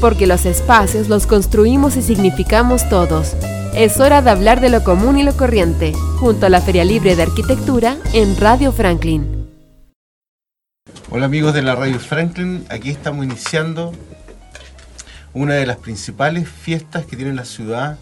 [0.00, 3.36] porque los espacios los construimos y significamos todos.
[3.74, 7.14] Es hora de hablar de lo común y lo corriente, junto a la Feria Libre
[7.14, 9.48] de Arquitectura en Radio Franklin.
[11.10, 13.92] Hola amigos de la Radio Franklin, aquí estamos iniciando
[15.34, 17.98] una de las principales fiestas que tiene la ciudad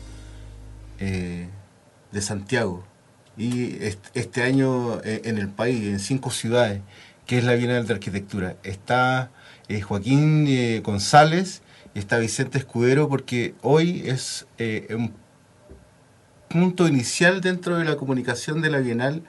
[1.00, 1.48] eh,
[2.12, 2.84] de Santiago
[3.36, 3.76] y
[4.14, 6.80] este año eh, en el país, en cinco ciudades,
[7.26, 8.56] que es la Bienal de Arquitectura.
[8.62, 9.30] Está
[9.68, 11.62] eh, Joaquín González
[11.94, 14.46] está Vicente Escudero porque hoy es
[14.90, 15.12] un
[16.48, 19.22] punto inicial dentro de la comunicación de la Bienal,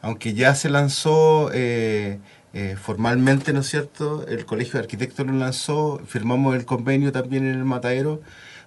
[0.00, 4.26] aunque ya se lanzó eh, formalmente, ¿no es cierto?
[4.28, 8.20] El Colegio de Arquitectos lo lanzó, firmamos el convenio también en el Matadero,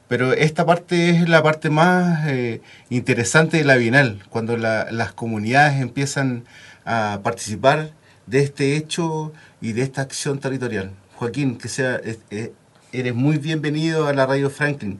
[0.08, 5.82] pero esta parte es la parte más eh, interesante de la Bienal, cuando las comunidades
[5.82, 6.44] empiezan
[6.86, 7.92] a participar
[8.26, 10.92] de este hecho y de esta acción territorial.
[11.16, 12.54] Joaquín, que sea, eh,
[12.92, 15.00] eres muy bienvenido a la Radio Franklin.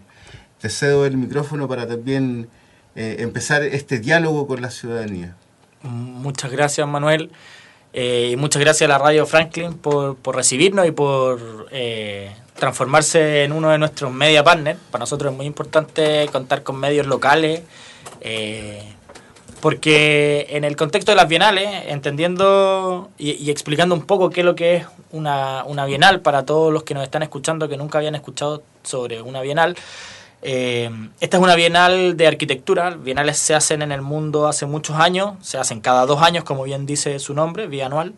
[0.60, 2.50] Te cedo el micrófono para también
[2.96, 5.36] empezar este diálogo con la ciudadanía.
[5.84, 7.32] Muchas gracias, Manuel.
[7.94, 13.70] Eh, muchas gracias a la Radio Franklin por, recibirnos y por eh, transformarse en uno
[13.70, 14.78] de nuestros media partners.
[14.92, 17.64] Para nosotros es muy importante contar con medios locales,
[18.22, 18.84] eh,
[19.62, 24.56] porque en el contexto de las bienales, entendiendo y, explicando un poco qué es lo
[24.56, 28.16] que es una, una bienal para todos los que nos están escuchando que nunca habían
[28.16, 29.76] escuchado sobre una bienal,
[30.42, 32.92] eh, esta es una bienal de arquitectura.
[32.92, 36.64] Bienales se hacen en el mundo hace muchos años, se hacen cada dos años, como
[36.64, 38.14] bien dice su nombre, bianual.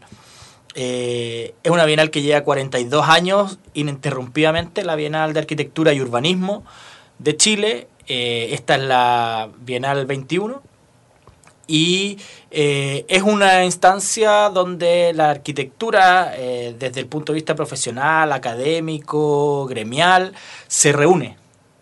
[0.76, 6.64] Eh, es una bienal que lleva 42 años ininterrumpidamente, la Bienal de Arquitectura y Urbanismo
[7.18, 7.88] de Chile.
[8.08, 10.69] Eh, esta es la Bienal 21
[11.70, 12.18] y
[12.52, 20.34] es una instancia donde la arquitectura, desde el punto de vista profesional, académico, gremial,
[20.68, 21.38] se reúne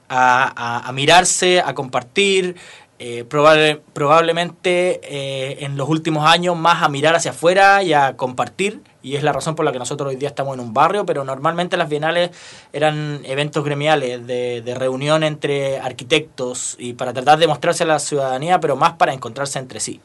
[0.09, 2.55] a, mirarse, a compartir,
[2.99, 8.81] eh, probablemente eh, en los últimos años más a mirar hacia afuera y a compartir,
[9.07, 11.23] y es la razón por la que nosotros hoy día estamos en un barrio, pero
[11.23, 12.31] normalmente las bienales
[12.73, 18.59] eran eventos gremiales de, reunión entre arquitectos y para tratar de mostrarse a la ciudadanía,
[18.59, 20.01] pero más para encontrarse entre sí.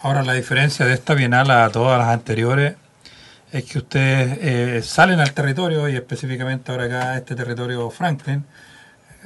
[0.00, 2.74] Ahora, la diferencia de esta bienal a todas las anteriores
[3.52, 8.44] es que ustedes eh, salen al territorio y específicamente ahora acá este territorio Franklin.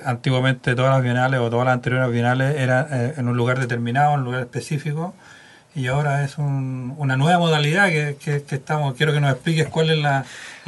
[0.05, 4.13] Antiguamente todas las bienales o todas las anteriores bienales eran eh, en un lugar determinado,
[4.13, 5.15] en un lugar específico
[5.76, 8.94] y ahora es una nueva modalidad que, estamos.
[8.94, 10.25] Quiero que nos expliques cuál es la,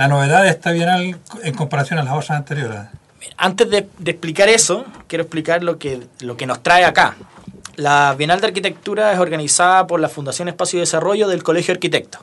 [0.06, 2.80] novedad de esta bienal en comparación a las otras anteriores.
[3.38, 7.16] Antes de, explicar eso, quiero explicar lo que, lo que nos trae acá.
[7.76, 11.78] La Bienal de Arquitectura es organizada por la Fundación Espacio y Desarrollo del Colegio de
[11.78, 12.20] Arquitectos.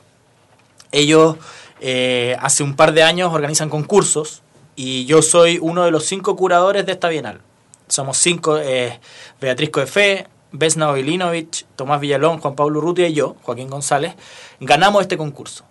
[0.92, 1.36] Ellos
[1.80, 4.42] eh, hace un par de años organizan concursos
[4.76, 7.40] y yo soy uno de los cinco curadores de esta bienal.
[7.88, 9.00] Somos cinco, eh,
[9.40, 10.28] Beatriz Coefe,
[10.58, 14.14] Vesna Oilinovich, Tomás Villalón, Juan Pablo Rutia y yo, Joaquín González,
[14.60, 15.64] ganamos este concurso.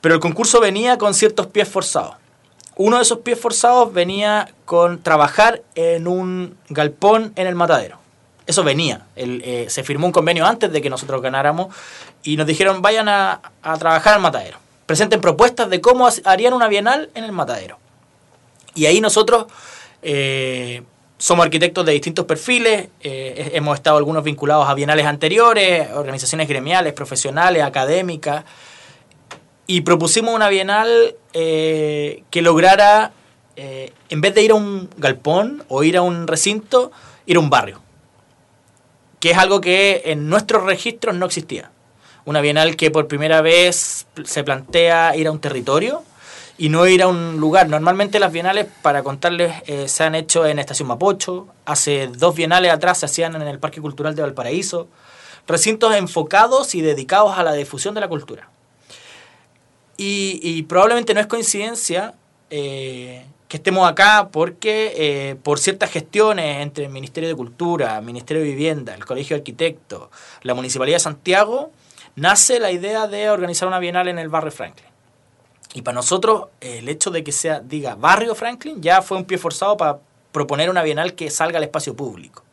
[0.00, 2.16] Pero el concurso venía con ciertos pies forzados.
[2.76, 7.98] Uno de esos pies forzados venía con trabajar en un galpón en el matadero.
[8.46, 9.06] Eso venía.
[9.14, 11.74] Eh, se firmó un convenio antes de que nosotros ganáramos
[12.22, 13.40] y nos dijeron vayan a,
[13.78, 14.58] trabajar al matadero.
[14.86, 17.78] Presenten propuestas de cómo harían una bienal en el matadero.
[18.74, 19.46] Y ahí nosotros
[20.02, 20.82] eh,
[21.22, 26.94] somos arquitectos de distintos perfiles, eh, hemos estado algunos vinculados a bienales anteriores, organizaciones gremiales,
[26.94, 28.44] profesionales, académicas,
[29.68, 33.12] y propusimos una bienal que lograra,
[33.56, 36.90] en vez de ir a un galpón o ir a un recinto,
[37.24, 37.80] ir a un barrio
[39.20, 41.70] que es algo que en nuestros registros no existía.
[42.24, 46.02] Una bienal que por primera vez se plantea ir a un territorio
[46.58, 47.68] y no ir a un lugar.
[47.68, 52.72] Normalmente las bienales, para contarles, eh, se han hecho en Estación Mapocho, hace dos bienales
[52.72, 54.88] atrás se hacían en el Parque Cultural de Valparaíso,
[55.46, 58.48] recintos enfocados y dedicados a la difusión de la cultura.
[59.96, 62.14] Y, probablemente no es coincidencia
[62.50, 68.42] eh, que estemos acá porque eh, por ciertas gestiones entre el Ministerio de Cultura, Ministerio
[68.42, 70.08] de Vivienda, el Colegio de Arquitectos,
[70.42, 71.70] la Municipalidad de Santiago,
[72.16, 74.91] nace la idea de organizar una bienal en el barrio Franklin.
[75.74, 79.38] Y para nosotros el hecho de que sea, diga, barrio Franklin, ya fue un pie
[79.38, 79.98] forzado para
[80.30, 82.44] proponer una bienal que salga al espacio público.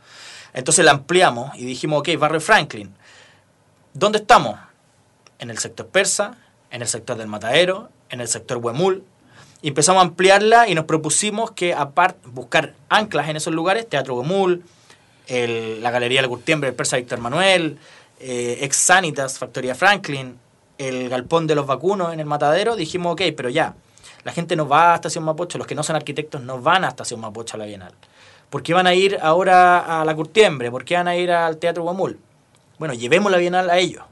[0.53, 2.93] Entonces la ampliamos y dijimos, ok, barrio Franklin,
[3.93, 4.57] ¿dónde estamos?
[5.39, 6.37] En el sector persa,
[6.71, 9.03] en el sector del matadero, en el sector Huemul,
[9.61, 14.15] y empezamos a ampliarla y nos propusimos que aparte buscar anclas en esos lugares, Teatro
[14.15, 14.63] Gomul,
[15.27, 17.77] la Galería del Curtiembre, el Persa Víctor Manuel,
[18.19, 20.39] eh, Ex Sanitas, Factoría Franklin,
[20.79, 23.75] el Galpón de los Vacunos en el Matadero, dijimos, ok, pero ya,
[24.23, 26.89] La gente no va a Estación Mapocho, los que no son arquitectos no van a
[26.89, 27.93] Estación Mapocho a la Bienal.
[28.49, 30.71] ¿Por qué van a ir ahora a la Curtiembre?
[30.71, 32.19] ¿Por qué van a ir al Teatro Guamul?
[32.79, 34.03] Bueno, llevemos la Bienal a ellos.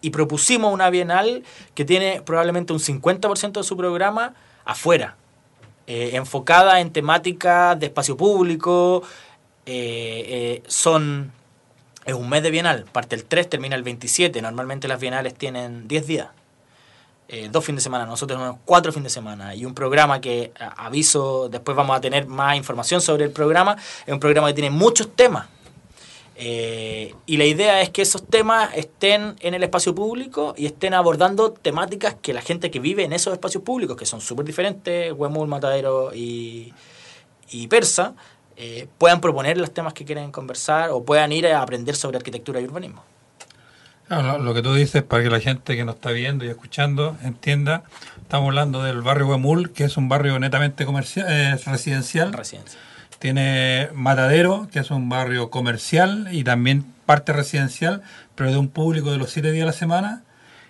[0.00, 1.42] Y propusimos una Bienal
[1.74, 4.34] que tiene probablemente un 50% de su programa
[4.64, 5.16] afuera,
[5.86, 9.02] eh, enfocada en temáticas de espacio público.
[9.66, 11.32] Eh, eh, son
[12.04, 14.40] es un mes de bienal, parte el 3, termina el 27.
[14.42, 16.28] Normalmente las bienales tienen 10 días.
[17.26, 20.52] Eh, dos fines de semana, nosotros tenemos cuatro fines de semana y un programa que
[20.76, 24.70] aviso, después vamos a tener más información sobre el programa, es un programa que tiene
[24.70, 25.46] muchos temas.
[26.36, 30.92] Eh, y la idea es que esos temas estén en el espacio público y estén
[30.92, 35.12] abordando temáticas que la gente que vive en esos espacios públicos, que son súper diferentes,
[35.12, 36.74] Huemul, Matadero y,
[37.50, 38.14] y Persa,
[38.56, 42.60] eh, puedan proponer los temas que quieren conversar o puedan ir a aprender sobre arquitectura
[42.60, 43.02] y urbanismo.
[44.08, 47.84] lo, que tú dices, para que la gente que nos está viendo y escuchando entienda,
[48.22, 52.32] estamos hablando del barrio Huemul, que es un barrio netamente comercial, eh, residencial.
[53.18, 58.02] Tiene Matadero, que es un barrio comercial y también parte residencial,
[58.34, 60.22] pero de un público de los siete días a la semana.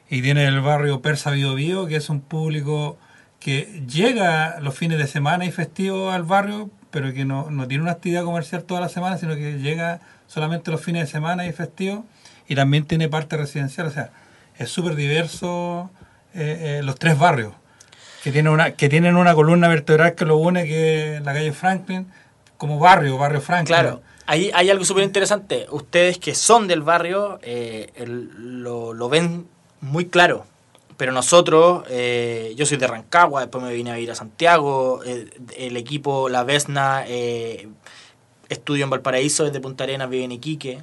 [0.08, 2.98] Y tiene el barrio Persa Bio Bio, que es un público
[3.40, 7.82] que llega los fines de semana y festivos al barrio, pero que no, no tiene
[7.82, 9.98] una actividad comercial toda la semana, sino que llega
[10.28, 12.04] solamente los fines de semana y festivos,
[12.46, 14.10] y también tiene parte residencial, o sea,
[14.56, 15.90] es súper diverso
[16.34, 17.52] eh, eh, los tres barrios,
[18.22, 21.52] que tienen, una, que tienen una columna vertebral que lo une, que es la calle
[21.52, 22.06] Franklin,
[22.58, 23.74] como barrio, barrio Franklin.
[23.74, 29.48] Claro, hay, hay algo súper interesante, ustedes que son del barrio eh, lo, lo ven
[29.80, 30.46] muy claro
[30.96, 35.28] pero nosotros, eh, yo soy de Rancagua, después me vine a ir a Santiago, eh,
[35.56, 37.68] el equipo La Vesna eh,
[38.48, 40.82] estudio en Valparaíso, desde Punta Arenas vive en Iquique.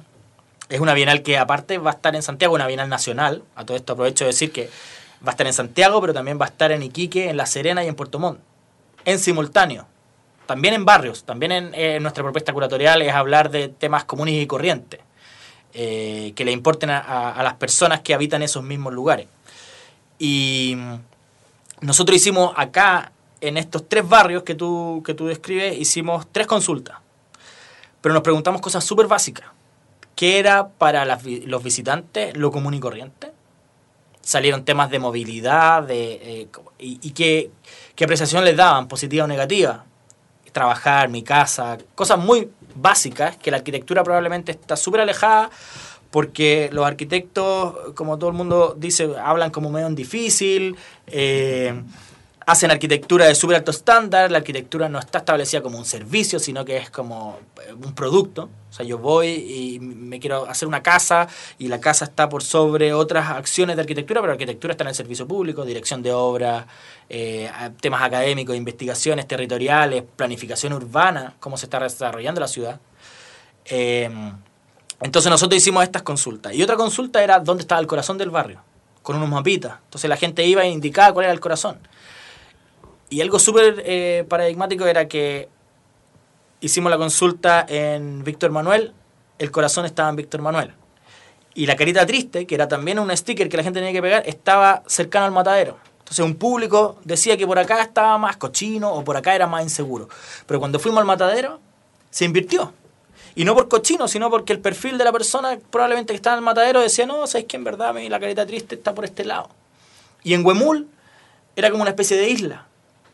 [0.68, 3.42] Es una bienal que aparte va a estar en Santiago, una bienal nacional.
[3.54, 4.68] A todo esto aprovecho de decir que
[5.26, 7.84] va a estar en Santiago, pero también va a estar en Iquique, en La Serena
[7.84, 8.40] y en Puerto Montt,
[9.04, 9.86] en simultáneo.
[10.46, 15.00] También en barrios, también en nuestra propuesta curatorial es hablar de temas comunes y corrientes,
[15.72, 19.28] que le importen a las personas que habitan esos mismos lugares.
[20.24, 20.76] Y
[21.80, 23.10] nosotros hicimos acá,
[23.40, 26.98] en estos tres barrios que tú, que tú describes, hicimos tres consultas.
[28.00, 29.46] Pero nos preguntamos cosas súper básicas.
[30.14, 33.32] ¿Qué era para los visitantes lo común y corriente?
[34.20, 36.48] Salieron temas de movilidad de, eh,
[36.78, 37.50] y, qué,
[37.96, 39.84] qué apreciación les daban, positiva o negativa.
[40.52, 45.50] Trabajar, mi casa, cosas muy básicas que la arquitectura probablemente está súper alejada
[46.12, 50.76] porque los arquitectos, como todo el mundo dice, hablan como medio en difícil,
[51.06, 51.82] eh,
[52.46, 56.66] hacen arquitectura de súper alto estándar, la arquitectura no está establecida como un servicio, sino
[56.66, 58.50] que es como eh, un producto.
[58.68, 61.28] O sea, yo voy y me quiero hacer una casa
[61.58, 64.88] y la casa está por sobre otras acciones de arquitectura, pero la arquitectura está en
[64.88, 66.66] el servicio público, dirección de obra,
[67.08, 67.50] eh,
[67.80, 72.80] temas académicos, investigaciones territoriales, planificación urbana, cómo se está desarrollando la ciudad.
[75.02, 76.54] Entonces nosotros hicimos estas consultas.
[76.54, 78.60] Y otra consulta era dónde estaba el corazón del barrio,
[79.02, 79.78] con unos mapitas.
[79.84, 81.78] Entonces la gente iba e indicaba cuál era el corazón.
[83.10, 85.48] Y algo súper eh, paradigmático era que
[86.60, 88.94] hicimos la consulta en Víctor Manuel,
[89.38, 90.72] el corazón estaba en Víctor Manuel.
[91.54, 94.22] Y la carita triste, que era también un sticker que la gente tenía que pegar,
[94.26, 95.76] estaba cercano al matadero.
[95.98, 99.62] Entonces un público decía que por acá estaba más cochino o por acá era más
[99.62, 100.08] inseguro.
[100.46, 101.60] Pero cuando fuimos al matadero,
[102.10, 102.72] se invirtió.
[103.34, 106.40] Y no por cochino, sino porque el perfil de la persona probablemente que estaba en
[106.40, 109.48] el matadero decía, no, sabes que en verdad la careta triste está por este lado.
[110.22, 110.88] Y en Huemul
[111.56, 112.66] era como una especie de isla,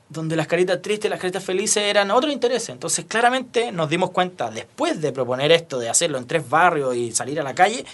[0.09, 2.69] donde las caritas tristes y las caritas felices eran otro interés.
[2.69, 7.13] Entonces claramente nos dimos cuenta, después de proponer esto, de hacerlo en tres barrios y
[7.13, 7.85] salir a la calle,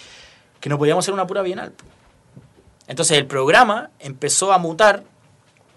[0.59, 1.73] que no podíamos hacer una pura bienal.
[2.87, 5.03] Entonces el programa empezó a mutar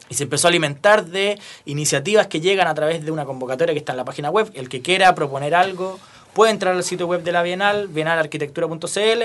[0.09, 3.79] y se empezó a alimentar de iniciativas que llegan a través de una convocatoria que
[3.79, 4.51] está en la página web.
[4.55, 5.99] El que quiera proponer algo
[6.35, 9.23] puede entrar al sitio web de la Bienal, bienalarquitectura.cl,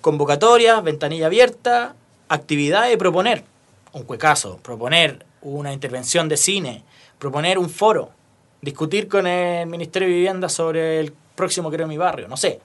[0.00, 1.94] convocatorias, ventanilla abierta,
[2.28, 3.44] actividades proponer
[3.92, 6.82] un cuecazo, proponer una intervención de cine,
[7.18, 8.10] proponer un foro,
[8.60, 12.60] discutir con el Ministerio de Vivienda sobre el próximo Creo Mi Barrio, no sé.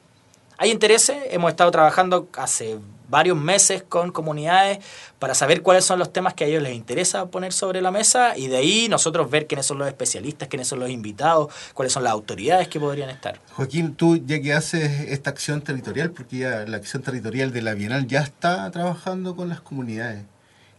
[0.58, 2.78] Hay intereses, hemos estado trabajando hace
[3.10, 4.80] varios meses con comunidades
[5.20, 8.38] para saber cuáles son los temas que a ellos les interesa poner sobre la mesa
[8.38, 12.04] y de ahí nosotros ver quiénes son los especialistas, quiénes son los invitados, cuáles son
[12.04, 13.40] las autoridades que podrían estar.
[13.54, 18.08] Joaquín, tú ya que haces esta acción territorial, porque la acción territorial de la Bienal
[18.08, 20.24] ya está trabajando con las comunidades.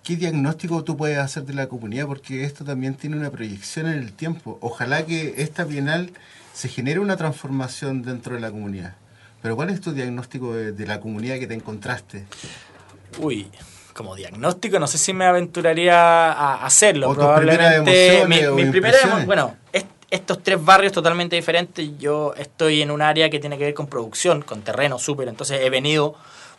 [0.02, 2.06] ¿Qué diagnóstico tú puedes hacer de la comunidad?
[2.06, 4.58] Porque esto también tiene una proyección en el tiempo.
[4.62, 6.12] Ojalá que esta Bienal
[6.54, 8.94] se genere una transformación dentro de la comunidad.
[9.48, 12.26] Pero ¿cuál es tu diagnóstico de, la comunidad que te encontraste?
[13.18, 13.50] Uy,
[13.94, 17.08] como diagnóstico, no sé si me aventuraría a hacerlo.
[17.08, 22.82] O Probablemente mi, o mi primera bueno, est- estos tres barrios totalmente diferentes, yo estoy
[22.82, 26.14] en un área que tiene que ver con producción, con terreno súper, entonces he venido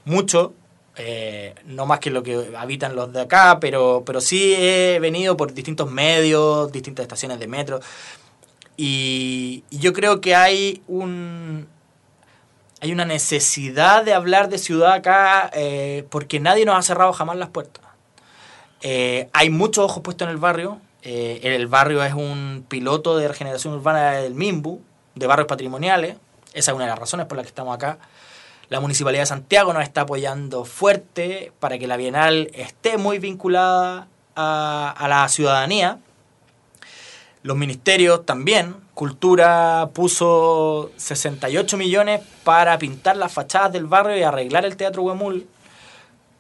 [0.06, 0.56] mucho,
[0.96, 5.38] eh, no más que lo que habitan los de acá, pero, pero sí he venido
[5.38, 7.82] por distintos medios, distintas estaciones de metro,
[8.78, 11.68] y, y yo creo que hay un,
[12.82, 17.38] hay una necesidad de hablar de ciudad acá eh, porque nadie nos ha cerrado jamás
[17.38, 17.84] las puertas.
[18.82, 20.80] Eh, hay muchos ojos puestos en el barrio.
[21.02, 24.82] Eh, el barrio es un piloto de regeneración urbana del MIMBU,
[25.16, 26.16] de barrios patrimoniales.
[26.54, 28.00] Esa es una de las razones por las que estamos acá.
[28.70, 34.08] La Municipalidad de Santiago nos está apoyando fuerte para que la Bienal esté muy vinculada
[34.36, 36.00] a, a la ciudadanía.
[37.42, 38.76] Los ministerios también.
[39.00, 45.48] Cultura puso 68 millones para pintar las fachadas del barrio y arreglar el Teatro Huemul.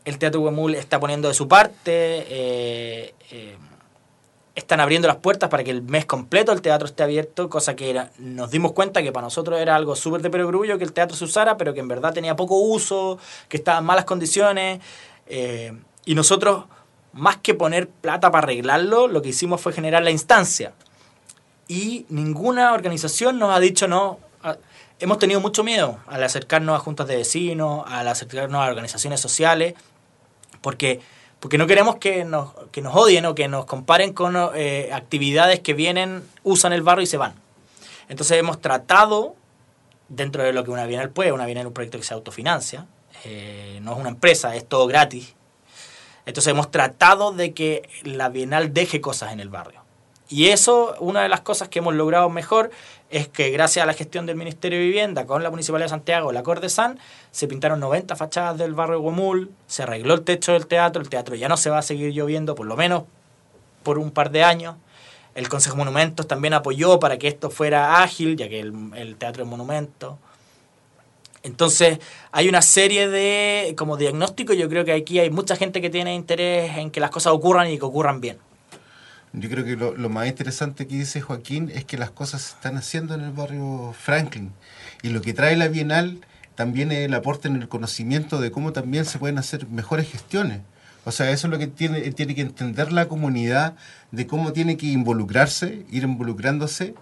[0.03, 2.25] El Teatro Huemul está poniendo de su parte.
[2.27, 3.57] eh, eh,
[4.55, 7.97] están abriendo las puertas para que el mes completo el teatro esté abierto, cosa que
[8.17, 11.23] nos dimos cuenta que para nosotros era algo súper de perogrullo que el teatro se
[11.23, 14.81] usara, pero que en verdad tenía poco uso, que estaba en malas condiciones.
[15.27, 15.71] eh,
[16.03, 16.65] y nosotros,
[17.13, 20.73] más que poner plata para arreglarlo, lo que hicimos fue generar la instancia
[21.69, 24.19] y ninguna organización nos ha dicho no.
[24.43, 24.57] Ah,
[24.99, 29.75] Hemos tenido mucho miedo al acercarnos a juntas de vecinos, al acercarnos a organizaciones sociales,
[30.59, 30.99] porque,
[31.39, 35.61] porque no queremos que nos, que nos odien o que nos comparen con eh, actividades
[35.61, 37.33] que vienen, usan el barrio y se van.
[38.09, 39.35] Entonces hemos tratado,
[40.09, 42.85] dentro de lo que una Bienal puede, una Bienal es un proyecto que se autofinancia,
[43.23, 45.33] eh, no es una empresa, es todo gratis.
[46.25, 49.88] Entonces hemos tratado de que la Bienal deje cosas en el barrio.
[50.29, 52.69] Y eso, una de las cosas que hemos logrado mejor
[53.09, 56.31] es que gracias a la gestión del Ministerio de Vivienda con la Municipalidad de Santiago,
[56.31, 56.99] la Cordesan,
[57.31, 61.33] se pintaron 90 fachadas del barrio Guamul, se arregló el techo del teatro, el teatro
[61.33, 63.03] ya no se va a seguir lloviendo, por lo menos
[63.81, 64.75] por un par de años.
[65.33, 69.15] El Consejo de Monumentos también apoyó para que esto fuera ágil, ya que el, el
[69.15, 70.19] teatro es monumento.
[71.41, 71.99] Entonces,
[72.31, 76.13] hay una serie de, como diagnóstico, yo creo que aquí hay mucha gente que tiene
[76.13, 78.37] interés en que las cosas ocurran y que ocurran bien.
[79.33, 82.55] Yo creo que lo, lo más interesante que dice Joaquín es que las cosas se
[82.55, 84.51] están haciendo en el barrio Franklin.
[85.03, 86.19] Y lo que trae la Bienal
[86.55, 90.61] también es el aporte en el conocimiento de cómo también se pueden hacer mejores gestiones.
[91.05, 93.75] O sea, eso es lo que tiene, tiene que entender la comunidad
[94.11, 96.95] de cómo tiene que involucrarse, ir involucrándose,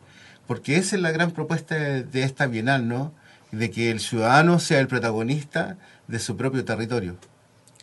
[0.46, 3.14] porque esa es la gran propuesta de, de esta Bienal, ¿no?
[3.52, 7.18] De que el ciudadano sea el protagonista de su propio territorio.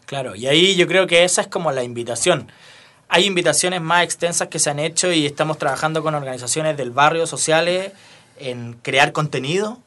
[0.06, 2.48] Claro, y ahí yo creo que esa es como la invitación.
[3.08, 7.26] Hay invitaciones más extensas que se han hecho y estamos trabajando con organizaciones del barrio,
[7.26, 7.92] sociales,
[8.38, 9.78] en crear contenido,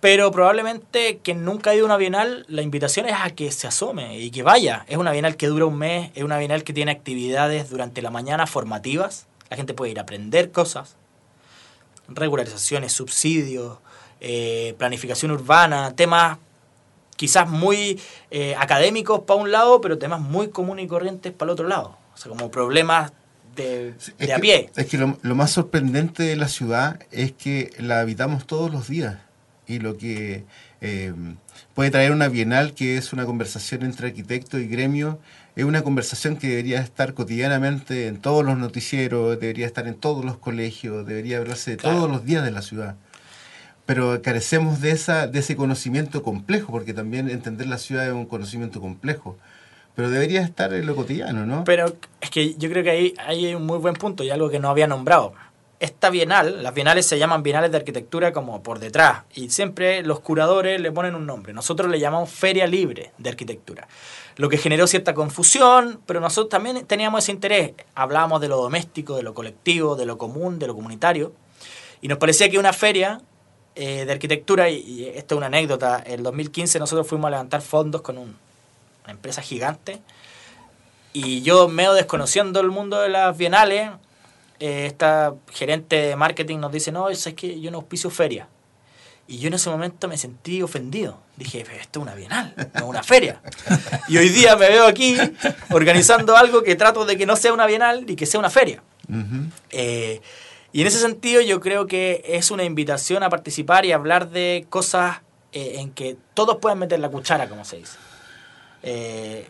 [0.00, 3.66] pero probablemente que nunca ha ido a una bienal, la invitación es a que se
[3.66, 4.84] asome y que vaya.
[4.88, 8.10] Es una bienal que dura un mes, es una bienal que tiene actividades durante la
[8.10, 10.96] mañana formativas, la gente puede ir a aprender cosas,
[12.08, 13.78] regularizaciones, subsidios,
[14.20, 16.38] eh, planificación urbana, temas
[17.16, 21.52] quizás muy eh, académicos para un lado, pero temas muy comunes y corrientes para el
[21.52, 22.01] otro lado.
[22.14, 23.12] O sea, como problemas
[23.56, 24.70] de, de que, a pie.
[24.76, 28.88] Es que lo, lo más sorprendente de la ciudad es que la habitamos todos los
[28.88, 29.16] días.
[29.66, 30.44] Y lo que
[30.80, 31.12] eh,
[31.74, 35.18] puede traer una bienal, que es una conversación entre arquitectos y gremio,
[35.54, 40.24] es una conversación que debería estar cotidianamente en todos los noticieros, debería estar en todos
[40.24, 41.96] los colegios, debería hablarse de Claro.
[41.98, 42.96] todos los días de la ciudad.
[43.86, 48.26] Pero carecemos de, esa, de ese conocimiento complejo, porque también entender la ciudad es un
[48.26, 49.36] conocimiento complejo.
[49.94, 51.64] Pero debería estar en lo cotidiano, ¿no?
[51.64, 54.58] Pero es que yo creo que ahí, hay un muy buen punto y algo que
[54.58, 55.34] no había nombrado.
[55.80, 60.20] Esta bienal, las bienales se llaman bienales de arquitectura como por detrás y siempre los
[60.20, 61.52] curadores le ponen un nombre.
[61.52, 63.88] Nosotros le llamamos Feria Libre de Arquitectura.
[64.36, 67.72] Lo que generó cierta confusión, pero nosotros también teníamos ese interés.
[67.96, 71.32] Hablábamos de lo doméstico, de lo colectivo, de lo común, de lo comunitario.
[72.00, 73.20] Y nos parecía que una feria
[73.74, 77.60] eh, de arquitectura, y, y esto es una anécdota, el 2015 nosotros fuimos a levantar
[77.60, 78.36] fondos con un-
[79.04, 80.00] una empresa gigante
[81.12, 83.90] y yo medio desconociendo el mundo de las bienales,
[84.60, 88.48] eh, esta gerente de marketing nos dice, no, es que yo no auspicio feria.
[89.28, 91.18] Y yo en ese momento me sentí ofendido.
[91.36, 93.40] Dije, "Pero esto es una bienal, no es una feria.
[94.08, 95.16] y hoy día me veo aquí
[95.70, 98.82] organizando algo que trato de que no sea una bienal y que sea una feria.
[99.70, 100.20] Eh,
[100.72, 104.66] y en ese sentido yo creo que es una invitación a participar y hablar de
[104.70, 105.18] cosas
[105.52, 107.96] eh, en que todos puedan meter la cuchara, como se dice.
[108.82, 109.48] Eh,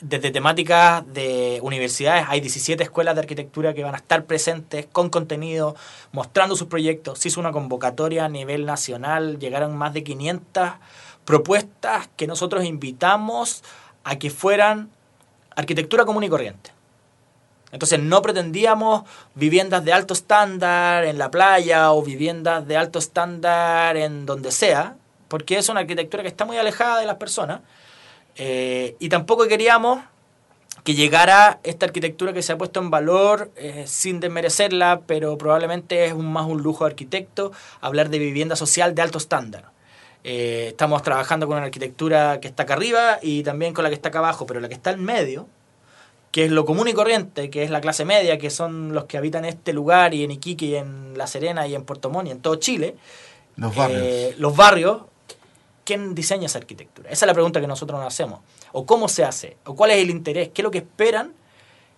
[0.00, 5.10] desde temáticas de universidades, hay 17 escuelas de arquitectura que van a estar presentes con
[5.10, 5.76] contenido,
[6.10, 7.20] mostrando sus proyectos.
[7.20, 10.70] Se hizo una convocatoria a nivel nacional, llegaron más de 500
[11.24, 13.62] propuestas que nosotros invitamos
[14.02, 14.90] a que fueran
[15.54, 16.72] arquitectura común y corriente.
[17.70, 23.96] Entonces no pretendíamos viviendas de alto estándar en la playa o viviendas de alto estándar
[23.96, 24.96] en donde sea,
[25.28, 27.60] porque es una arquitectura que está muy alejada de las personas.
[28.36, 30.00] Eh, y tampoco queríamos
[30.84, 36.06] que llegara esta arquitectura que se ha puesto en valor eh, sin desmerecerla, pero probablemente
[36.06, 39.70] es un, más un lujo de arquitecto hablar de vivienda social de alto estándar.
[40.24, 43.94] Eh, estamos trabajando con una arquitectura que está acá arriba y también con la que
[43.94, 45.48] está acá abajo, pero la que está en medio,
[46.30, 49.18] que es lo común y corriente, que es la clase media, que son los que
[49.18, 52.30] habitan este lugar y en Iquique y en La Serena y en Puerto Montt y
[52.30, 52.96] en todo Chile.
[53.56, 54.02] Los barrios.
[54.02, 55.02] Eh, los barrios,
[55.84, 57.10] ¿quién diseña esa arquitectura?
[57.10, 58.40] Esa es la pregunta que nosotros nos hacemos.
[58.72, 61.32] O cómo se hace, o cuál es el interés, qué es lo que esperan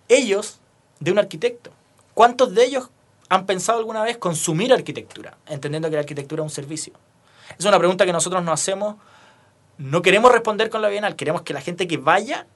[0.07, 0.59] ellos
[0.99, 1.71] de un arquitecto.
[2.13, 2.89] ¿Cuántos de ellos
[3.29, 6.93] han pensado alguna vez consumir arquitectura, entendiendo que la arquitectura es un servicio?
[7.57, 8.95] Es una pregunta que nosotros nos hacemos.
[9.77, 12.47] No queremos responder con la Bienal, queremos que la gente que vaya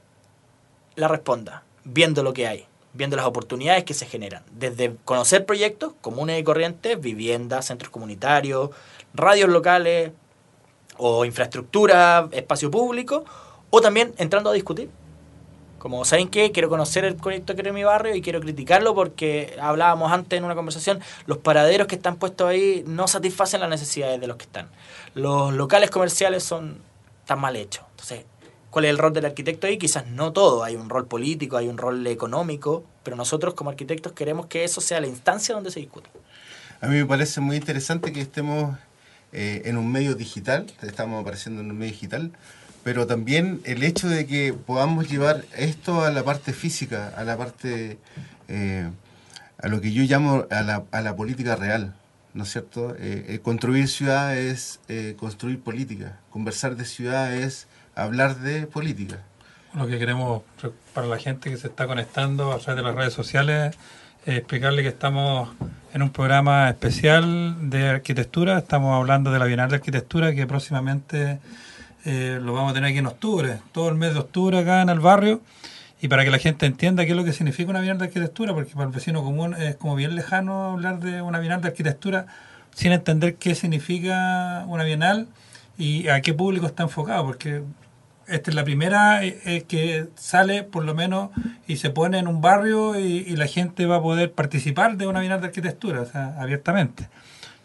[0.95, 5.93] la responda viendo lo que hay, viendo las oportunidades que se generan, desde conocer proyectos
[6.01, 8.69] comunes y corrientes, viviendas, centros comunitarios,
[9.13, 10.11] radios locales
[10.99, 13.25] o infraestructura, espacio público,
[13.69, 14.89] o también entrando a discutir.
[15.79, 16.51] Como, ¿saben qué?
[16.51, 20.43] Quiero conocer el proyecto que en mi barrio y quiero criticarlo porque hablábamos antes en
[20.43, 24.43] una conversación, los paraderos que están puestos ahí no satisfacen las necesidades de los que
[24.43, 24.67] están.
[25.15, 26.81] Los locales comerciales son
[27.25, 27.85] tan mal hechos.
[27.91, 28.25] Entonces,
[28.69, 29.79] ¿Cuál es el rol del arquitecto ahí?
[29.79, 34.11] Quizás no todo, hay un rol político, hay un rol económico, pero nosotros como arquitectos
[34.11, 36.09] queremos que eso sea la instancia donde se discute.
[36.79, 38.77] A mí me parece muy interesante que estemos
[39.31, 42.31] eh, en un medio digital, estamos apareciendo en un medio digital,
[42.83, 47.37] pero también el hecho de que podamos llevar esto a la parte física, a la
[47.37, 47.99] parte,
[48.47, 48.89] eh,
[49.61, 51.93] a lo que yo llamo a la, a la política real,
[52.33, 52.95] ¿no es cierto?
[52.97, 54.79] Eh, construir ciudad es
[55.17, 59.19] construir política, conversar de ciudad es hablar de política.
[59.75, 60.41] Lo que queremos
[60.93, 63.81] para la gente que se está conectando a través de las redes sociales es
[64.25, 65.49] explicarle que estamos
[65.93, 68.57] en un programa especial de arquitectura.
[68.57, 71.39] Estamos hablando de la Bienal de Arquitectura que próximamente
[72.05, 74.89] eh, lo vamos a tener aquí en octubre, todo el mes de octubre acá en
[74.89, 75.41] el barrio.
[76.01, 78.53] Y para que la gente entienda qué es lo que significa una Bienal de Arquitectura,
[78.53, 82.27] porque para el vecino común es como bien lejano hablar de una Bienal de Arquitectura
[82.73, 85.27] sin entender qué significa una Bienal
[85.77, 87.63] y a qué público está enfocado, porque
[88.29, 91.29] esta es la primera eh, eh, que sale por lo menos
[91.67, 95.19] y se pone en un barrio y, la gente va a poder participar de una
[95.21, 97.07] bienal de arquitectura, o sea, abiertamente.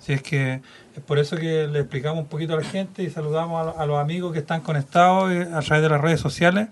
[0.00, 0.60] Así es que
[0.94, 3.98] es por eso que le explicamos un poquito a la gente y saludamos a, los
[3.98, 6.68] amigos que están conectados eh, a través de las redes sociales,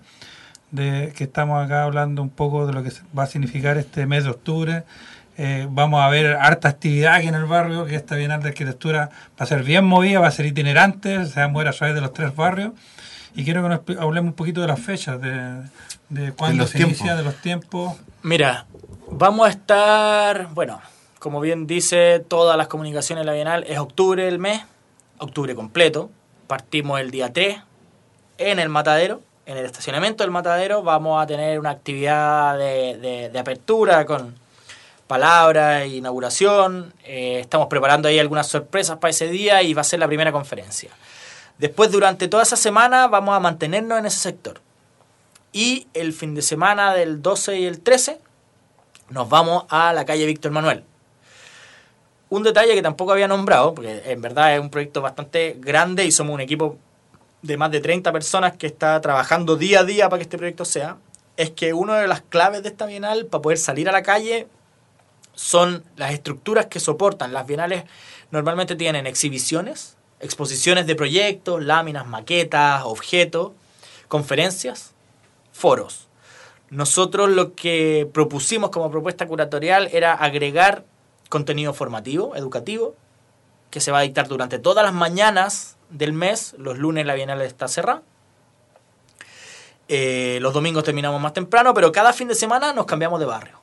[0.71, 4.23] de que estamos acá hablando un poco de lo que va a significar este mes
[4.23, 4.83] de octubre.
[5.69, 9.43] vamos a ver harta actividad aquí en el barrio, que esta Bienal de Arquitectura va
[9.43, 12.01] a ser bien movida, va a ser itinerante, se va a mover a través de
[12.01, 12.71] los tres barrios
[13.35, 15.61] y quiero que nos hablemos un poquito de las fechas, de,
[16.09, 17.93] de cuándo se inicia, de los tiempos.
[18.21, 18.65] Mira,
[19.09, 20.81] vamos a estar, bueno,
[21.19, 24.61] como bien dice todas las comunicaciones de la Bienal, es octubre el mes,
[25.17, 26.09] octubre completo.
[26.47, 27.57] Partimos el día 3
[28.37, 30.83] en el matadero, en el estacionamiento del matadero.
[30.83, 34.35] Vamos a tener una actividad de, de, apertura con
[35.07, 36.93] palabras, inauguración.
[37.05, 40.31] Eh, estamos preparando ahí algunas sorpresas para ese día y va a ser la primera
[40.31, 40.91] conferencia.
[41.63, 44.59] Después, durante toda esa semana, vamos a mantenernos en ese sector.
[45.53, 48.19] Y el fin de semana del 12 y el 13,
[49.07, 50.83] nos vamos a la calle Víctor Manuel.
[52.27, 56.11] Un detalle que tampoco había nombrado, porque en verdad es un proyecto bastante grande y
[56.11, 56.77] somos un equipo
[57.41, 60.65] de más de 30 personas que está trabajando día a día para que este proyecto
[60.65, 60.97] sea,
[61.37, 64.49] es que una de las claves de esta bienal para poder salir a la calle
[65.33, 67.31] son las estructuras que soportan.
[67.31, 67.85] Las bienales
[68.31, 73.51] normalmente tienen exhibiciones, exposiciones de proyectos, láminas, maquetas, objetos,
[74.07, 74.93] conferencias,
[75.51, 76.07] foros.
[76.69, 80.85] Nosotros lo que propusimos como propuesta curatorial era agregar
[81.29, 82.95] contenido formativo, educativo,
[83.69, 86.55] que se va a dictar durante todas las mañanas del mes.
[86.57, 88.01] Los lunes la Bienal está cerrada.
[89.89, 93.59] Eh, los domingos terminamos más temprano, pero cada fin de semana nos cambiamos de barrio.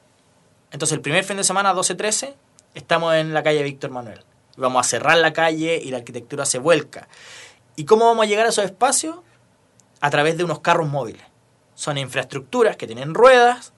[0.70, 2.34] Entonces el primer fin de semana, 12-13,
[2.74, 4.29] estamos en la calle Víctor Manuel
[4.60, 7.08] vamos a cerrar la calle y la arquitectura se vuelca.
[7.76, 9.16] ¿Y cómo vamos a llegar a esos espacios?
[10.00, 11.22] A través de unos carros móviles.
[11.74, 13.72] Son infraestructuras que tienen ruedas,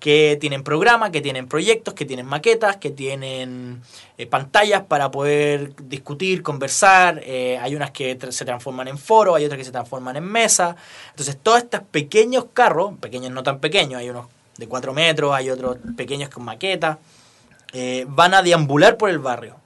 [0.00, 3.82] que tienen programas, que tienen proyectos, que tienen maquetas, que tienen
[4.18, 7.20] eh, pantallas para poder discutir, conversar.
[7.24, 10.76] Eh, hay unas que se transforman en foro, hay otras que se transforman en mesa.
[11.10, 14.26] Entonces, todos estos pequeños carros, pequeños no tan pequeños, hay unos
[14.58, 16.98] de 4 metros, hay otros pequeños con maquetas,
[17.72, 19.65] eh, van a deambular por el barrio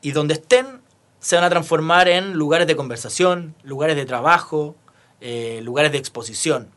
[0.00, 0.80] y donde estén
[1.20, 4.76] se van a transformar en lugares de conversación, lugares de trabajo,
[5.20, 6.68] eh, lugares de exposición.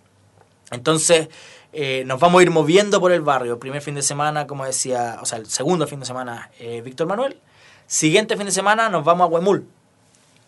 [0.72, 1.30] Entonces,
[1.72, 3.54] eh, nos vamos a ir moviendo por el barrio.
[3.54, 6.82] El primer fin de semana, como decía, o sea, el segundo fin de semana, eh,
[6.82, 7.38] Víctor Manuel.
[7.86, 9.68] Siguiente fin de semana nos vamos a Huemul.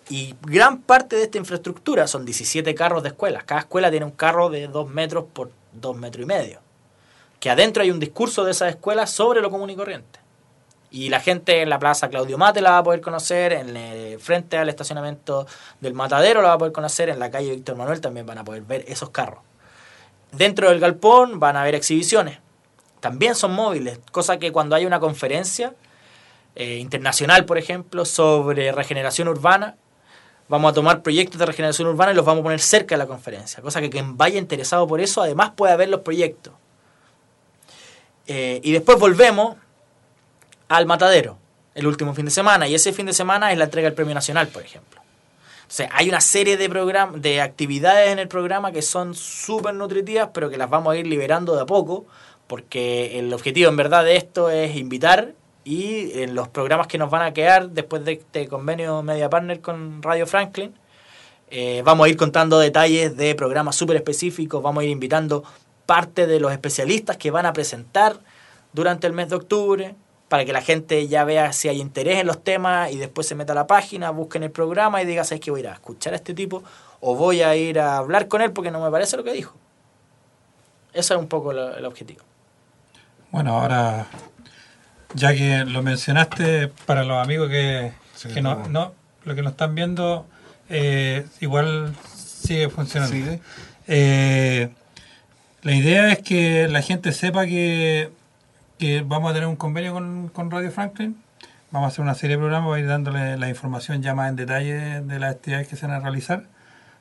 [0.09, 3.43] Y gran parte de esta infraestructura son 17 carros de escuelas.
[3.43, 6.59] Cada escuela tiene un carro de 2 metros por 2 metros y medio.
[7.39, 10.20] Que adentro hay un discurso de esas escuelas sobre lo común y corriente.
[10.93, 14.57] Y la gente en la plaza Claudio Mate la va a poder conocer, en frente
[14.57, 15.47] al estacionamiento
[15.79, 18.43] del Matadero la va a poder conocer, en la calle Víctor Manuel también van a
[18.43, 19.39] poder ver esos carros.
[20.33, 22.39] Dentro del galpón van a haber exhibiciones.
[22.99, 25.73] También son móviles, cosa que cuando hay una conferencia
[26.55, 29.77] eh, internacional, por ejemplo, sobre regeneración urbana,
[30.49, 33.07] vamos a tomar proyectos de regeneración urbana y los vamos a poner cerca de la
[33.07, 33.63] conferencia.
[33.63, 36.53] Cosa que quien vaya interesado por eso, además pueda ver los proyectos.
[38.27, 39.55] Eh, y después volvemos
[40.71, 41.37] al matadero
[41.75, 42.67] el último fin de semana.
[42.67, 45.01] Y ese fin de semana es la entrega del Premio Nacional, por ejemplo.
[45.01, 46.67] O sea, hay una serie de,
[47.15, 51.07] de actividades en el programa que son súper nutritivas, pero que las vamos a ir
[51.07, 52.05] liberando de a poco,
[52.47, 57.09] porque el objetivo en verdad de esto es invitar y en los programas que nos
[57.09, 60.73] van a quedar después de este convenio Media Partner con Radio Franklin,
[61.49, 65.43] eh, vamos a ir contando detalles de programas súper específicos, vamos a ir invitando
[65.85, 68.17] parte de los especialistas que van a presentar
[68.73, 69.95] durante el mes de octubre,
[70.31, 73.35] para que la gente ya vea si hay interés en los temas y después se
[73.35, 75.73] meta a la página, busquen el programa y diga, ¿sabes que voy a ir a
[75.73, 76.63] escuchar a este tipo?
[77.01, 79.53] O voy a ir a hablar con él porque no me parece lo que dijo.
[80.93, 82.21] Ese es un poco el objetivo.
[83.29, 84.07] Bueno, ahora,
[85.15, 87.91] ya que lo mencionaste, para los amigos que,
[88.41, 88.93] no, no,
[89.25, 90.25] lo que nos están viendo,
[90.69, 93.37] eh, igual sigue funcionando.
[93.85, 94.69] Eh,
[95.61, 98.11] la idea es que la gente sepa que
[98.81, 101.15] que vamos a tener un convenio con, Radio Franklin.
[101.69, 104.27] Vamos a hacer una serie de programas, voy a ir dándole la información ya más
[104.27, 106.45] en detalle de las actividades que se van a realizar.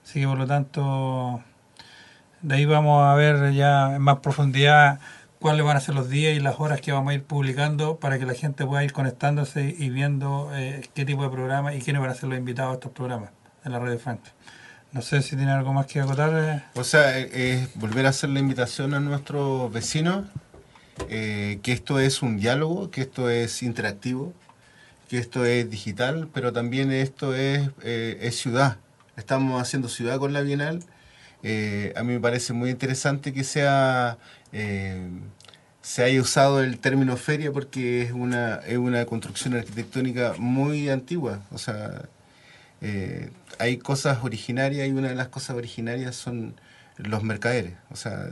[0.04, 1.42] Así que por lo tanto,
[2.42, 5.00] de ahí vamos a ver ya en más profundidad
[5.38, 8.18] cuáles van a ser los días y las horas que vamos a ir publicando para
[8.18, 12.02] que la gente pueda ir conectándose y viendo eh, qué tipo de programa y quiénes
[12.02, 13.30] van a ser los invitados a estos programas
[13.64, 14.34] en la Radio Franklin.
[14.92, 16.30] No sé si tiene algo más que acotar.
[16.34, 16.62] Eh.
[16.74, 20.26] O sea, es volver a hacer la invitación a nuestros vecinos
[21.08, 24.32] eh, que esto es un diálogo, que esto es interactivo,
[25.08, 28.78] que esto es digital, pero también esto es, eh, ciudad.
[29.16, 30.82] Estamos haciendo ciudad con la Bienal.
[31.42, 34.18] Eh, a mí me parece muy interesante que sea
[35.82, 41.40] se haya usado el término feria porque es una, es una construcción arquitectónica muy antigua.
[41.50, 42.08] O sea,
[43.58, 46.54] hay cosas originarias y una de las cosas originarias son
[46.98, 47.74] los mercaderes.
[47.90, 48.30] O sea,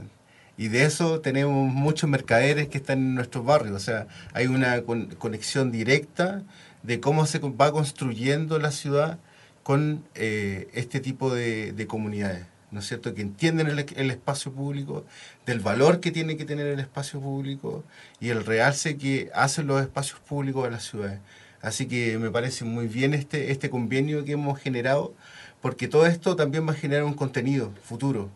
[0.59, 3.77] y de eso tenemos muchos mercaderes que están en nuestros barrios.
[3.77, 4.81] O sea, hay una
[5.17, 6.43] conexión directa
[6.83, 9.19] de cómo se va construyendo la ciudad
[9.63, 12.45] con eh, este tipo de, comunidades.
[12.71, 13.13] ¿no es cierto?
[13.13, 15.05] Que entienden el, espacio público,
[15.45, 17.85] del valor que tiene que tener el espacio público
[18.19, 21.21] y el realce que hacen los espacios públicos de las ciudades.
[21.61, 25.13] Así que me parece muy bien este, este convenio que hemos generado,
[25.61, 28.29] porque todo esto también va a generar un contenido futuro.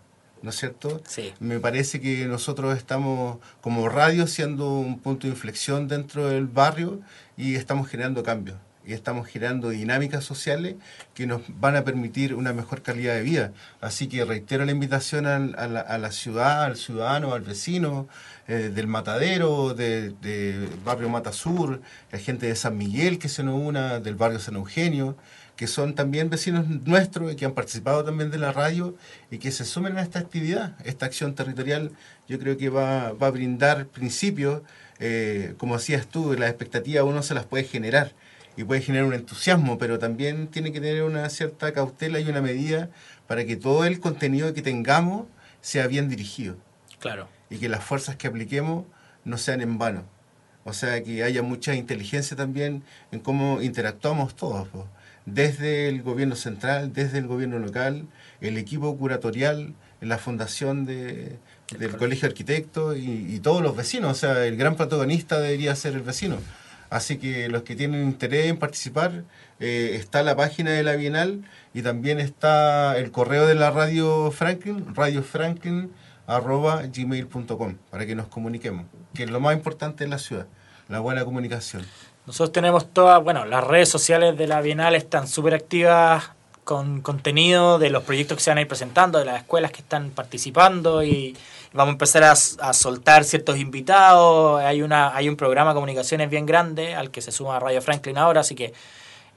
[0.43, 1.01] ¿No es cierto?
[1.08, 1.34] Sí.
[1.39, 6.99] Me parece que nosotros estamos como radio siendo un punto de inflexión dentro del barrio
[7.38, 10.75] y estamos generando cambios y estamos generando dinámicas sociales
[11.13, 13.53] que nos van a permitir una mejor calidad de vida.
[13.79, 18.08] Así que reitero la invitación a, la, ciudad, al ciudadano, al vecino
[18.47, 23.43] eh, del Matadero, del de barrio Mata Sur, la gente de San Miguel que se
[23.43, 25.15] nos una, del barrio San Eugenio
[25.56, 28.96] que son también vecinos nuestros y que han participado también de la radio
[29.30, 30.76] y que se sumen a esta actividad.
[30.84, 31.92] Esta acción territorial
[32.28, 34.62] yo creo que va, a brindar principios,
[35.00, 38.13] eh, como decías tú, las expectativas uno se las puede generar
[38.56, 42.42] y puede generar un entusiasmo, pero también tiene que tener una cierta cautela y una
[42.42, 42.89] medida
[43.28, 45.28] para que todo el contenido que tengamos
[45.62, 46.56] sea bien dirigido.
[47.00, 47.28] Claro.
[47.50, 48.86] Y que las fuerzas que apliquemos
[49.24, 50.06] no sean en vano.
[50.66, 54.68] O sea, que haya mucha inteligencia también en cómo interactuamos todos
[55.25, 58.07] desde el gobierno central, desde el gobierno local,
[58.41, 61.38] el equipo curatorial, la fundación de,
[61.77, 64.12] del Colegio de Arquitectos y, todos los vecinos.
[64.12, 66.38] O sea, el gran protagonista debería ser el vecino.
[66.89, 69.23] Así que los que tienen interés en participar,
[69.59, 74.29] eh, está la página de la Bienal y también está el correo de la Radio
[74.31, 80.45] Franklin, radiofranklin.gmail.com, para que nos comuniquemos, que es lo más importante en la ciudad,
[80.88, 81.83] la buena comunicación.
[82.25, 86.31] Nosotros tenemos todas, bueno, las redes sociales de la Bienal están súper activas
[86.63, 89.81] con contenido de los proyectos que se van a ir presentando, de las escuelas que
[89.81, 91.36] están participando y
[91.73, 94.62] vamos a empezar a, soltar ciertos invitados.
[94.62, 98.17] Hay, una, hay un programa de comunicaciones bien grande al que se suma Radio Franklin
[98.17, 98.73] ahora, así que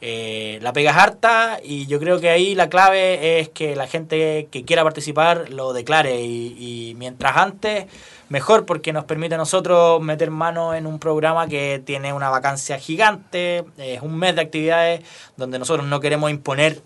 [0.02, 3.86] Eh, la pega es harta y yo creo que ahí la clave es que la
[3.86, 7.86] gente que quiera participar lo declare y, mientras antes
[8.28, 12.78] mejor porque nos permite a nosotros meter mano en un programa que tiene una vacancia
[12.78, 15.02] gigante, es un mes de actividades
[15.36, 16.82] donde nosotros no queremos imponer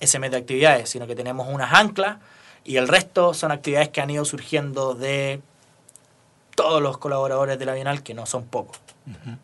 [0.00, 2.18] ese mes de actividades, sino que tenemos unas anclas
[2.64, 5.42] y el resto son actividades que han ido surgiendo de
[6.54, 8.80] todos los colaboradores de la Bienal, que no son pocos.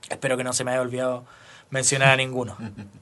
[0.08, 1.24] Espero que no se me haya olvidado
[1.70, 2.56] mencionar a ninguno.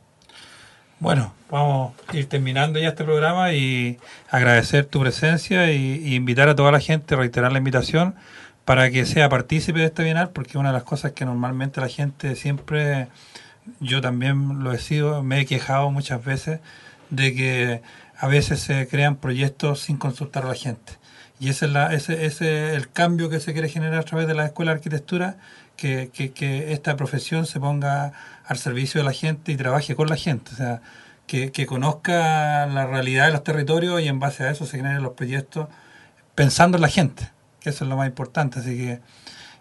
[1.00, 3.98] Bueno, vamos a ir terminando ya este programa y
[4.30, 8.14] agradecer tu presencia y, invitar a toda la gente, reiterar la invitación
[8.66, 11.88] para que sea partícipe de este Bienal, porque una de las cosas que normalmente la
[11.88, 13.08] gente siempre,
[13.80, 16.60] yo también lo he sido, me he quejado muchas veces
[17.08, 17.82] de que
[18.18, 20.92] a veces se crean proyectos sin consultar a la gente.
[21.38, 24.28] Y ese es, la, ese, ese es el cambio que se quiere generar a través
[24.28, 25.38] de la Escuela de Arquitectura,
[25.78, 28.12] que, que, que, esta profesión se ponga
[28.50, 30.50] al servicio de la gente y trabaje con la gente.
[30.52, 30.82] O sea,
[31.28, 35.12] que, conozca la realidad de los territorios y en base a eso se generen los
[35.12, 35.68] proyectos
[36.34, 38.58] pensando en la gente, que eso es lo más importante.
[38.58, 39.00] Así que,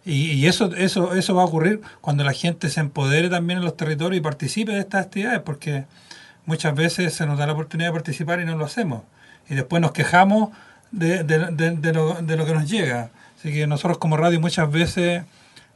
[0.06, 3.78] y, eso, eso, eso va a ocurrir cuando la gente se empodere también en los
[3.78, 5.86] territorios y participe de estas actividades, porque
[6.48, 9.04] muchas veces se nos da la oportunidad de participar y no lo hacemos.
[9.48, 10.50] Y después nos quejamos
[10.90, 13.12] de, de, de, de lo, de lo que nos llega.
[13.38, 15.26] Así que nosotros como radio muchas veces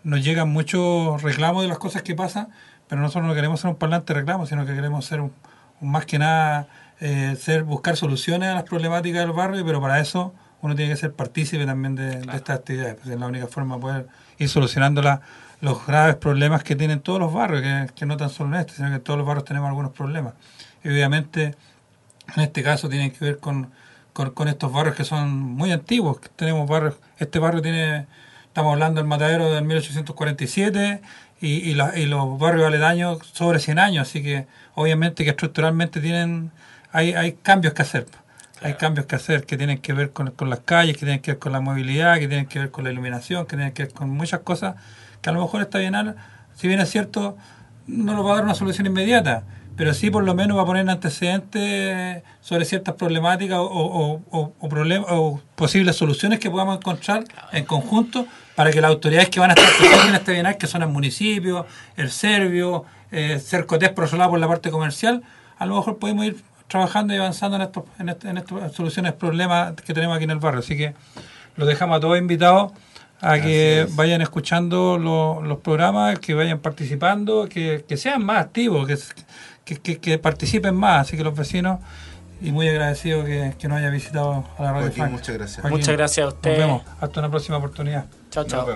[0.03, 2.49] nos llegan muchos reclamos de las cosas que pasan,
[2.93, 5.33] pero nosotros no queremos ser un parlante de reclamos, sino que queremos ser un,
[5.81, 6.67] más que nada
[6.99, 10.97] eh, ser buscar soluciones a las problemáticas del barrio, pero para eso uno tiene que
[10.97, 12.31] ser partícipe también de, claro.
[12.33, 15.21] de estas actividades, pues es la única forma de poder ir solucionando la,
[15.59, 18.73] los graves problemas que tienen todos los barrios, que, que, no tan solo en este,
[18.73, 20.35] sino que en todos los barrios tenemos algunos problemas.
[20.83, 21.55] Y obviamente,
[22.35, 23.71] en este caso tienen que ver con,
[24.13, 26.17] con, con, estos barrios que son muy antiguos.
[26.35, 28.05] Tenemos barrios, este barrio tiene,
[28.45, 31.01] estamos hablando del matadero del 1847
[31.43, 35.99] y, y, la, y los barrios aledaños sobre 100 años, así que obviamente que estructuralmente
[35.99, 36.51] tienen,
[36.93, 38.05] hay, hay cambios que hacer.
[38.05, 38.23] Claro.
[38.61, 41.31] Hay cambios que hacer que tienen que ver con, con, las calles, que tienen que
[41.31, 43.93] ver con la movilidad, que tienen que ver con la iluminación, que tienen que ver
[43.93, 44.75] con muchas cosas
[45.21, 46.15] que a lo mejor esta bienal,
[46.55, 47.37] si bien es cierto,
[47.87, 49.43] no nos va a dar una solución inmediata,
[49.75, 55.41] pero sí por lo menos va a poner antecedentes sobre ciertas problemáticas o, o, o,
[55.55, 59.69] posibles soluciones que podamos encontrar en conjunto para que las autoridades que van a estar
[59.77, 61.65] presentes en este bienal, que son el municipio,
[61.97, 65.23] el Servio, eh, Cercotés por otro lado por la parte comercial,
[65.57, 69.13] a lo mejor podemos ir trabajando y avanzando en estas en esto, en esto, soluciones
[69.13, 70.59] problemas que tenemos aquí en el barrio.
[70.59, 70.93] Así que
[71.55, 72.71] los dejamos a todos invitados
[73.21, 78.85] a que vayan escuchando lo, los programas, que vayan participando, que, que sean más activos,
[78.85, 78.97] que,
[79.65, 81.07] que, que, que, participen más.
[81.07, 81.79] Así que los vecinos,
[82.41, 85.61] y muy agradecido que, que nos haya visitado a la radio Joaquín, Muchas gracias.
[85.61, 86.49] Joaquín, muchas gracias a usted.
[86.51, 86.83] Nos vemos.
[86.99, 88.05] Hasta una próxima oportunidad.
[88.29, 88.67] Chao, chao.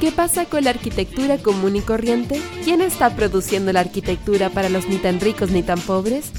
[0.00, 2.42] ¿Qué pasa con la arquitectura común y corriente?
[2.64, 6.32] ¿Quién está produciendo la arquitectura para los ni tan ricos ni tan pobres?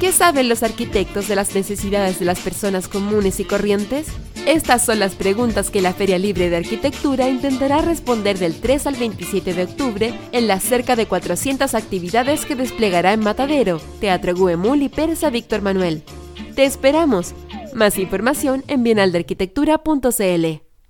[0.00, 4.06] ¿Qué saben los arquitectos de las necesidades de las personas comunes y corrientes?
[4.48, 8.94] Estas son las preguntas que la Feria Libre de Arquitectura intentará responder del 3 al
[8.94, 14.80] 27 de octubre en las cerca de 400 actividades que desplegará en Matadero, Teatro Guemul
[14.80, 16.02] y Persa Víctor Manuel.
[16.54, 17.34] ¡Te esperamos!
[17.74, 20.67] Más información en bienaldearquitectura.cl.